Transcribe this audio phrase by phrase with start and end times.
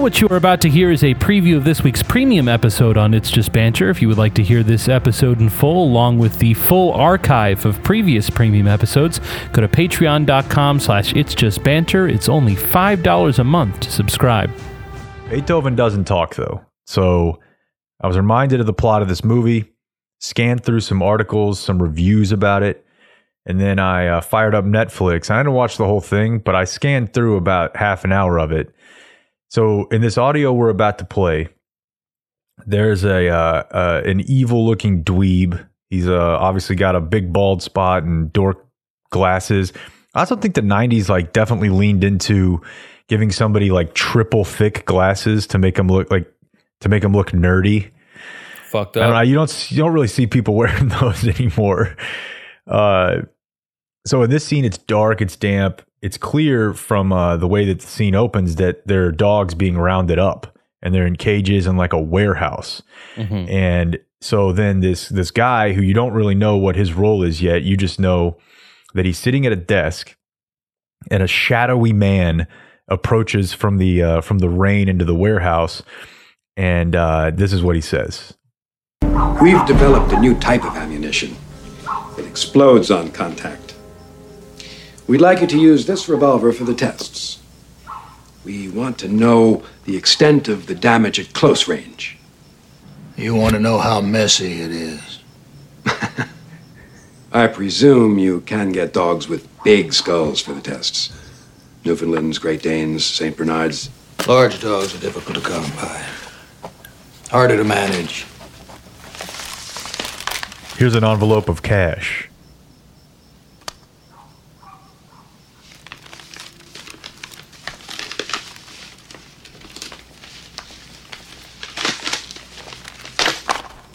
[0.00, 3.12] What you are about to hear is a preview of this week's premium episode on
[3.12, 3.90] It's Just Banter.
[3.90, 7.66] If you would like to hear this episode in full, along with the full archive
[7.66, 9.20] of previous premium episodes,
[9.52, 12.08] go to patreon.com slash It's Just Banter.
[12.08, 14.50] It's only $5 a month to subscribe.
[15.28, 16.64] Beethoven doesn't talk, though.
[16.86, 17.38] So
[18.00, 19.70] I was reminded of the plot of this movie,
[20.18, 22.86] scanned through some articles, some reviews about it,
[23.44, 25.30] and then I uh, fired up Netflix.
[25.30, 28.50] I didn't watch the whole thing, but I scanned through about half an hour of
[28.50, 28.74] it
[29.50, 31.48] so in this audio we're about to play,
[32.66, 35.66] there's a uh, uh, an evil looking dweeb.
[35.90, 38.64] He's uh, obviously got a big bald spot and dork
[39.10, 39.72] glasses.
[40.14, 42.62] I also think the '90s like definitely leaned into
[43.08, 46.32] giving somebody like triple thick glasses to make them look like
[46.80, 47.90] to make them look nerdy.
[48.70, 49.10] Fucked up.
[49.10, 51.96] Know, you don't you don't really see people wearing those anymore.
[52.68, 53.22] Uh,
[54.06, 57.80] so in this scene, it's dark, it's damp it's clear from uh, the way that
[57.80, 61.76] the scene opens that there are dogs being rounded up and they're in cages in
[61.76, 62.82] like a warehouse.
[63.16, 63.50] Mm-hmm.
[63.50, 67.42] And so then this this guy who you don't really know what his role is
[67.42, 68.38] yet, you just know
[68.94, 70.16] that he's sitting at a desk
[71.10, 72.46] and a shadowy man
[72.88, 75.82] approaches from the uh, from the rain into the warehouse
[76.56, 78.34] and uh, this is what he says.
[79.40, 81.36] We've developed a new type of ammunition.
[82.18, 83.69] It explodes on contact.
[85.10, 87.40] We'd like you to use this revolver for the tests.
[88.44, 92.16] We want to know the extent of the damage at close range.
[93.16, 95.18] You want to know how messy it is?
[97.32, 101.10] I presume you can get dogs with big skulls for the tests.
[101.84, 103.36] Newfoundlands, Great Danes, St.
[103.36, 103.90] Bernards.
[104.28, 106.06] Large dogs are difficult to come by.
[107.32, 108.26] Harder to manage.
[110.78, 112.29] Here's an envelope of cash.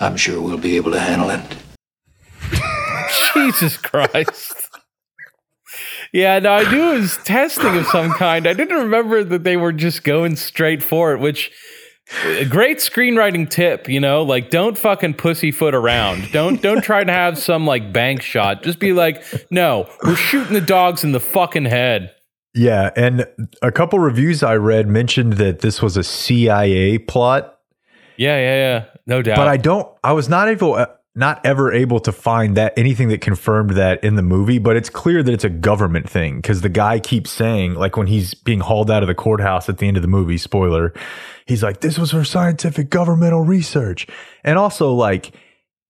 [0.00, 1.42] I'm sure we'll be able to handle it.
[3.34, 4.68] Jesus Christ.
[6.12, 8.46] Yeah, no, I knew it was testing of some kind.
[8.46, 11.52] I didn't remember that they were just going straight for it, which
[12.24, 16.32] a great screenwriting tip, you know, like don't fucking pussyfoot around.
[16.32, 18.64] Don't don't try to have some like bank shot.
[18.64, 22.12] Just be like, no, we're shooting the dogs in the fucking head.
[22.52, 23.26] Yeah, and
[23.62, 27.59] a couple reviews I read mentioned that this was a CIA plot.
[28.20, 28.84] Yeah, yeah, yeah.
[29.06, 29.36] No doubt.
[29.36, 29.90] But I don't.
[30.04, 34.04] I was not able, uh, not ever able to find that anything that confirmed that
[34.04, 34.58] in the movie.
[34.58, 38.08] But it's clear that it's a government thing because the guy keeps saying, like when
[38.08, 40.36] he's being hauled out of the courthouse at the end of the movie.
[40.36, 40.92] Spoiler.
[41.46, 44.06] He's like, "This was for scientific governmental research,"
[44.44, 45.32] and also like.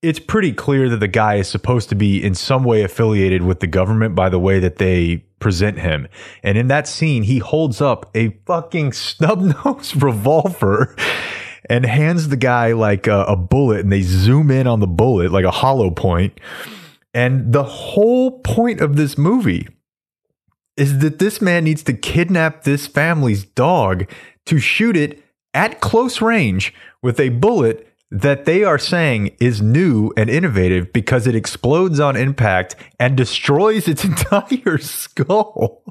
[0.03, 3.61] It's pretty clear that the guy is supposed to be in some way affiliated with
[3.61, 6.09] the government by the way that they present him.
[6.43, 10.97] And in that scene, he holds up a fucking snub nose revolver
[11.71, 15.31] and hands the guy like a, a bullet and they zoom in on the bullet
[15.31, 16.39] like a hollow point.
[17.15, 19.69] And the whole point of this movie
[20.77, 24.11] is that this man needs to kidnap this family's dog
[24.47, 25.23] to shoot it
[25.55, 31.29] at close range with a bullet that they are saying is new and innovative because
[31.29, 35.85] it explodes on impact and destroys its entire skull.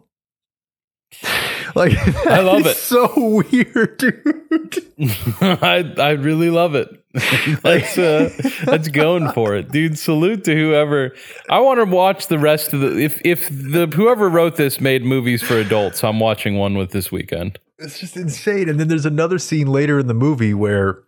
[1.75, 1.97] Like
[2.27, 2.77] I love it.
[2.77, 4.85] So weird, dude.
[5.41, 6.89] I I really love it.
[7.63, 8.29] that's uh,
[8.65, 9.97] that's going for it, dude.
[9.97, 11.15] Salute to whoever.
[11.49, 12.99] I want to watch the rest of the.
[12.99, 17.11] If if the whoever wrote this made movies for adults, I'm watching one with this
[17.11, 17.57] weekend.
[17.79, 18.69] It's just insane.
[18.69, 20.99] And then there's another scene later in the movie where,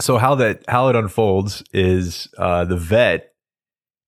[0.00, 3.34] so how that how it unfolds is uh, the vet,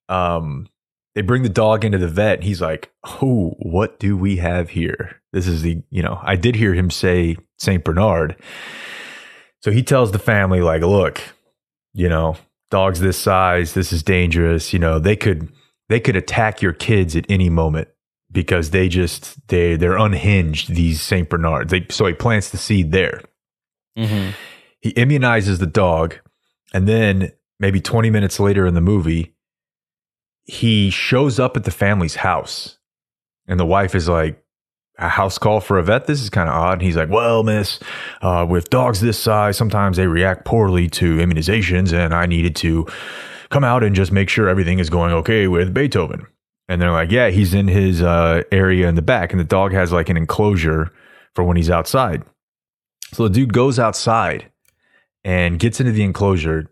[0.09, 0.69] um,
[1.15, 2.37] they bring the dog into the vet.
[2.37, 6.37] And he's like, "Oh, what do we have here?" This is the, you know, I
[6.37, 7.83] did hear him say St.
[7.83, 8.37] Bernard.
[9.63, 11.21] So he tells the family, like, look,
[11.93, 12.37] you know,
[12.71, 14.73] dogs this size, this is dangerous.
[14.73, 15.49] You know, they could
[15.89, 17.89] they could attack your kids at any moment
[18.31, 20.73] because they just they they're unhinged.
[20.73, 21.73] These Saint Bernards.
[21.73, 23.21] They, so he plants the seed there.
[23.99, 24.31] Mm-hmm.
[24.81, 26.17] He immunizes the dog,
[26.73, 29.35] and then maybe twenty minutes later in the movie,
[30.45, 32.79] he shows up at the family's house,
[33.49, 34.44] and the wife is like,
[34.99, 36.07] a house call for a vet.
[36.07, 36.83] This is kind of odd.
[36.83, 37.81] He's like, well, miss,
[38.23, 42.87] uh, with dogs this size, sometimes they react poorly to immunizations, and I needed to
[43.51, 46.27] come out and just make sure everything is going okay with Beethoven.
[46.69, 49.73] And they're like, yeah, he's in his uh, area in the back, and the dog
[49.73, 50.91] has like an enclosure
[51.35, 52.23] for when he's outside.
[53.13, 54.51] So the dude goes outside
[55.25, 56.71] and gets into the enclosure.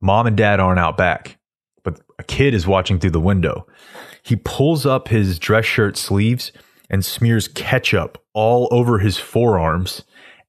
[0.00, 1.38] Mom and dad aren't out back,
[1.82, 3.66] but a kid is watching through the window.
[4.22, 6.52] He pulls up his dress shirt sleeves
[6.90, 10.02] and smears ketchup all over his forearms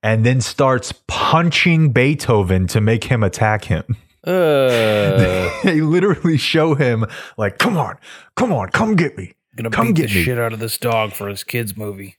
[0.04, 3.98] and then starts punching Beethoven to make him attack him.
[4.26, 7.06] Uh, they literally show him
[7.38, 7.98] like, "Come on,
[8.36, 10.24] come on, come get me." gonna Come beat get the me.
[10.24, 12.18] shit out of this dog for his kids movie.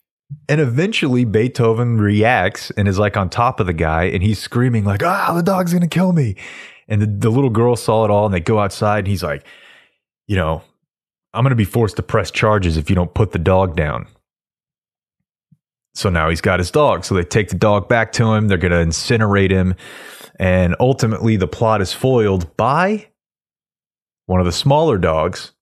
[0.48, 4.84] And eventually Beethoven reacts and is like on top of the guy and he's screaming
[4.84, 6.34] like, ah, the dog's to kill me.
[6.88, 9.44] And the, the little girl saw it all and they go outside and he's like,
[10.26, 10.62] you know,
[11.36, 14.06] I'm going to be forced to press charges if you don't put the dog down.
[15.94, 17.04] So now he's got his dog.
[17.04, 18.48] So they take the dog back to him.
[18.48, 19.74] They're going to incinerate him.
[20.38, 23.08] And ultimately the plot is foiled by
[24.26, 25.52] one of the smaller dogs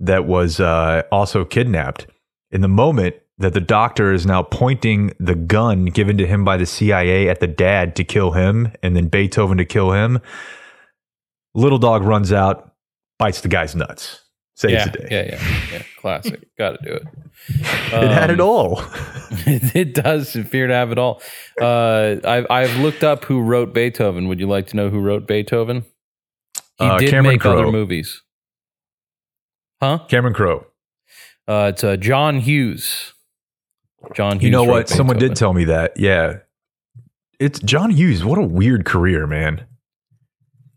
[0.00, 2.06] that was uh, also kidnapped.
[2.50, 6.56] In the moment that the doctor is now pointing the gun given to him by
[6.56, 10.20] the CIA at the dad to kill him and then Beethoven to kill him,
[11.54, 12.74] little dog runs out,
[13.18, 14.19] bites the guy's nuts,
[14.60, 15.08] saves Yeah, the day.
[15.10, 15.82] yeah, yeah, yeah.
[15.98, 16.48] Classic.
[16.58, 17.02] Got to do it.
[17.48, 18.82] It had it Um, all.
[19.46, 21.20] it, it does appear to have it all.
[21.60, 24.28] Uh, I've I've looked up who wrote Beethoven.
[24.28, 25.84] Would you like to know who wrote Beethoven?
[26.78, 28.22] He Uh, did Cameron make other movies.
[29.82, 30.00] Huh?
[30.08, 30.66] Cameron Crowe.
[31.48, 33.14] Uh, it's uh, John Hughes.
[34.14, 34.44] John Hughes.
[34.44, 34.88] You know what?
[34.88, 35.96] Someone did tell me that.
[35.98, 36.38] Yeah.
[37.38, 38.22] It's John Hughes.
[38.24, 39.64] What a weird career, man.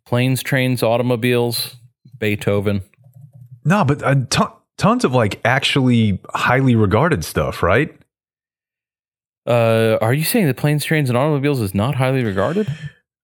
[0.05, 1.75] Planes, trains, automobiles.
[2.17, 2.83] Beethoven.
[3.65, 7.95] No, but uh, ton- tons of like actually highly regarded stuff, right?
[9.45, 12.67] Uh, are you saying that planes, trains, and automobiles is not highly regarded?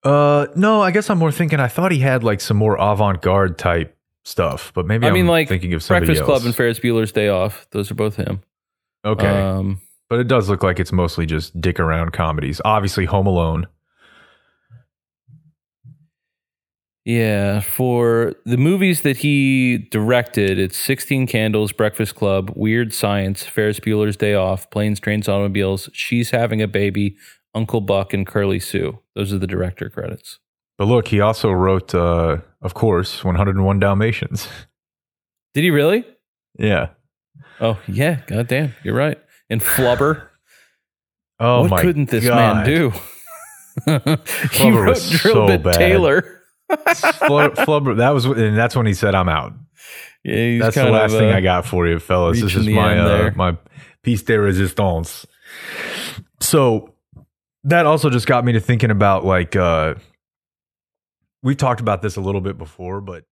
[0.04, 1.60] Uh, no, I guess I'm more thinking.
[1.60, 3.96] I thought he had like some more avant-garde type
[4.26, 6.40] stuff, but maybe I I'm mean, like thinking of somebody Breakfast else.
[6.40, 7.68] Club and Ferris Bueller's Day Off.
[7.72, 8.42] Those are both him.
[9.06, 12.60] okay, Um, but it does look like it's mostly just dick around comedies.
[12.66, 13.68] Obviously, Home Alone.
[17.06, 23.80] Yeah, for the movies that he directed, it's 16 Candles, Breakfast Club, Weird Science, Ferris
[23.80, 27.16] Bueller's Day Off, Planes, Trains, Automobiles, She's Having a Baby,
[27.56, 29.00] Uncle Buck, and Curly Sue.
[29.16, 30.40] Those are the director credits.
[30.78, 34.48] But look, he also wrote, uh, of course, 101 Dalmatians.
[35.54, 36.06] Did he really?
[36.58, 36.90] yeah.
[37.62, 38.22] Oh, yeah.
[38.28, 38.74] Goddamn.
[38.84, 39.20] You're right.
[39.50, 40.28] And Flubber.
[41.42, 42.36] Oh what couldn't this God.
[42.36, 42.90] man do?
[43.86, 45.76] he Flubber wrote Drill so Bit bad.
[45.76, 46.39] Taylor.
[46.70, 49.54] Flub- Flubber, that was, and that's when he said, "I'm out."
[50.24, 52.42] Yeah, That's the last of, thing uh, I got for you, fellas.
[52.42, 53.58] This is my uh, my
[54.04, 55.26] piece de resistance.
[56.42, 56.94] So
[57.64, 59.96] that also just got me to thinking about like uh
[61.42, 63.24] we've talked about this a little bit before, but